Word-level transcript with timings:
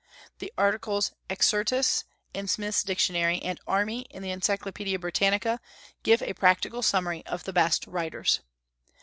The 0.39 0.51
articles 0.57 1.11
"Exercitus," 1.29 2.05
in 2.33 2.47
Smith's 2.47 2.81
Dictionary, 2.81 3.39
and 3.43 3.59
"Army," 3.67 4.07
in 4.09 4.23
the 4.23 4.31
Encyclopedia 4.31 4.97
Britannica, 4.97 5.61
give 6.01 6.23
a 6.23 6.33
practical 6.33 6.81
summary 6.81 7.23
of 7.27 7.43
the 7.43 7.53
best 7.53 7.85
writers. 7.85 8.39